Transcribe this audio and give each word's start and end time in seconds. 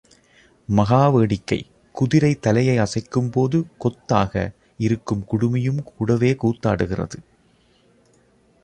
மகா 0.67 1.09
வேடிக்கை. 1.09 1.59
குதிரை 1.91 2.31
தலையை 2.39 2.77
அசைக்கும்போது 2.77 3.63
கொத்தாக, 3.77 4.51
இருக்கும் 4.77 5.23
குடுமியும் 5.31 5.83
கூடவே 5.83 6.33
கூத்தாடுகிறது. 6.33 7.19